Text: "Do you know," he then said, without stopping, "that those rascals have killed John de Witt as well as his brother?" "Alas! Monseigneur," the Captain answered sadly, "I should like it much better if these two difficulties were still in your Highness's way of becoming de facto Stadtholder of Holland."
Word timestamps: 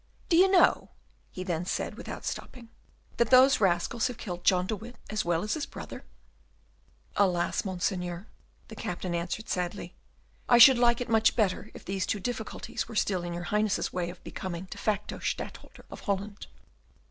"Do 0.29 0.35
you 0.35 0.47
know," 0.49 0.89
he 1.29 1.43
then 1.43 1.63
said, 1.63 1.93
without 1.93 2.25
stopping, 2.25 2.69
"that 3.17 3.29
those 3.29 3.61
rascals 3.61 4.07
have 4.07 4.17
killed 4.17 4.43
John 4.43 4.65
de 4.65 4.75
Witt 4.75 4.95
as 5.11 5.23
well 5.23 5.43
as 5.43 5.53
his 5.53 5.67
brother?" 5.67 6.05
"Alas! 7.17 7.63
Monseigneur," 7.63 8.25
the 8.67 8.75
Captain 8.75 9.13
answered 9.13 9.47
sadly, 9.47 9.93
"I 10.49 10.57
should 10.57 10.79
like 10.79 11.01
it 11.01 11.07
much 11.07 11.35
better 11.35 11.69
if 11.75 11.85
these 11.85 12.07
two 12.07 12.19
difficulties 12.19 12.87
were 12.87 12.95
still 12.95 13.21
in 13.23 13.31
your 13.35 13.43
Highness's 13.53 13.93
way 13.93 14.09
of 14.09 14.23
becoming 14.23 14.65
de 14.71 14.79
facto 14.79 15.19
Stadtholder 15.19 15.85
of 15.91 15.99
Holland." 15.99 16.47